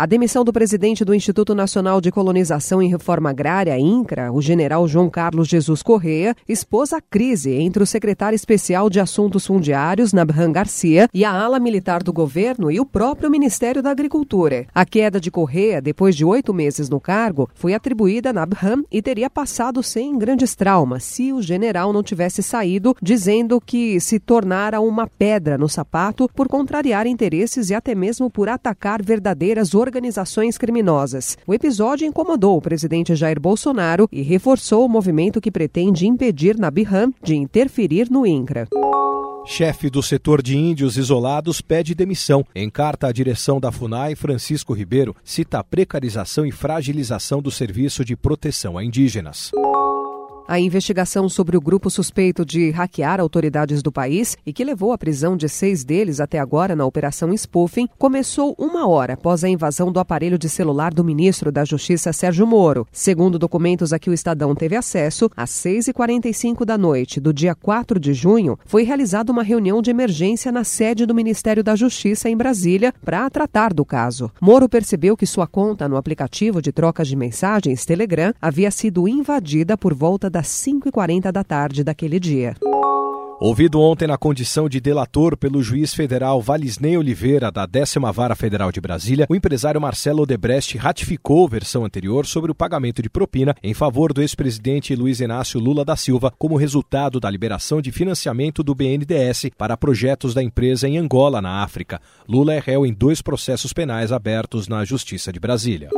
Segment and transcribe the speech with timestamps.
[0.00, 4.88] A demissão do presidente do Instituto Nacional de Colonização e Reforma Agrária, INCRA, o general
[4.88, 10.52] João Carlos Jesus Correia, expôs a crise entre o secretário especial de Assuntos Fundiários, Nabhan
[10.52, 14.66] Garcia, e a ala militar do governo e o próprio Ministério da Agricultura.
[14.74, 19.02] A queda de Correia, depois de oito meses no cargo, foi atribuída a Nabhan e
[19.02, 24.80] teria passado sem grandes traumas se o general não tivesse saído, dizendo que se tornara
[24.80, 30.56] uma pedra no sapato por contrariar interesses e até mesmo por atacar verdadeiras organizações organizações
[30.56, 31.36] criminosas.
[31.44, 37.12] O episódio incomodou o presidente Jair Bolsonaro e reforçou o movimento que pretende impedir Nabiham
[37.22, 38.68] de interferir no INCRA.
[39.44, 42.44] Chefe do setor de índios isolados pede demissão.
[42.54, 48.04] Em carta à direção da FUNAI, Francisco Ribeiro cita a precarização e fragilização do serviço
[48.04, 49.50] de proteção a indígenas.
[50.46, 54.98] A investigação sobre o grupo suspeito de hackear autoridades do país e que levou à
[54.98, 59.92] prisão de seis deles até agora na Operação Spoofing começou uma hora após a invasão
[59.92, 62.84] do aparelho de celular do ministro da Justiça Sérgio Moro.
[62.90, 68.00] Segundo documentos a que o Estadão teve acesso, às 6h45 da noite do dia 4
[68.00, 72.36] de junho, foi realizada uma reunião de emergência na sede do Ministério da Justiça em
[72.36, 74.32] Brasília para tratar do caso.
[74.40, 79.76] Moro percebeu que sua conta no aplicativo de trocas de mensagens Telegram havia sido invadida
[79.78, 82.54] por volta da das 5h40 da tarde daquele dia.
[83.38, 88.72] Ouvido ontem na condição de delator pelo juiz federal Valisney Oliveira, da 10 Vara Federal
[88.72, 93.54] de Brasília, o empresário Marcelo Odebrecht ratificou a versão anterior sobre o pagamento de propina
[93.62, 98.62] em favor do ex-presidente Luiz Inácio Lula da Silva como resultado da liberação de financiamento
[98.62, 102.00] do BNDES para projetos da empresa em Angola, na África.
[102.26, 105.90] Lula é réu em dois processos penais abertos na Justiça de Brasília.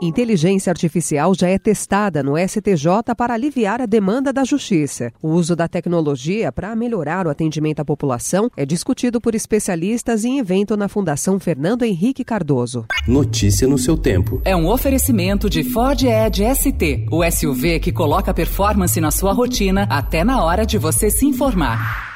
[0.00, 5.12] Inteligência artificial já é testada no STJ para aliviar a demanda da justiça.
[5.20, 10.38] O uso da tecnologia para melhorar o atendimento à população é discutido por especialistas em
[10.38, 12.86] evento na Fundação Fernando Henrique Cardoso.
[13.08, 14.40] Notícia no seu tempo.
[14.44, 19.84] É um oferecimento de Ford Edge ST, o SUV que coloca performance na sua rotina
[19.90, 22.07] até na hora de você se informar.